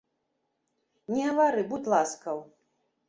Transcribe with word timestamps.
Не 1.15 1.23
гавары, 1.27 1.61
будзь 1.75 1.91
ласкаў! 1.95 2.37